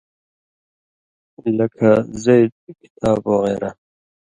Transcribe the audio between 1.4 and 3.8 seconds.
لَکھہ زید کتاب وغېرہ